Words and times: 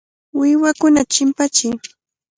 Uywakunata 0.39 1.09
chimpachiy. 1.13 1.75